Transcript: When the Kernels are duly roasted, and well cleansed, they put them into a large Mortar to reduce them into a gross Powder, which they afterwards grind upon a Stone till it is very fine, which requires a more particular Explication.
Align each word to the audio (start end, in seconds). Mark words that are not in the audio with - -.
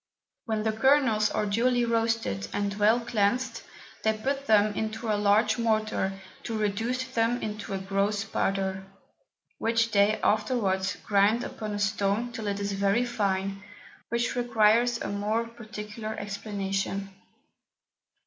When 0.45 0.63
the 0.63 0.71
Kernels 0.71 1.29
are 1.29 1.45
duly 1.45 1.85
roasted, 1.85 2.47
and 2.53 2.73
well 2.73 3.01
cleansed, 3.01 3.61
they 4.01 4.17
put 4.17 4.47
them 4.47 4.73
into 4.73 5.11
a 5.11 5.13
large 5.13 5.59
Mortar 5.59 6.19
to 6.41 6.57
reduce 6.57 7.03
them 7.03 7.39
into 7.43 7.75
a 7.75 7.77
gross 7.77 8.23
Powder, 8.23 8.83
which 9.59 9.91
they 9.91 10.19
afterwards 10.23 10.95
grind 11.05 11.43
upon 11.43 11.73
a 11.73 11.77
Stone 11.79 12.31
till 12.31 12.47
it 12.47 12.59
is 12.59 12.71
very 12.71 13.05
fine, 13.05 13.61
which 14.09 14.35
requires 14.35 14.99
a 14.99 15.07
more 15.07 15.47
particular 15.47 16.15
Explication. 16.15 17.09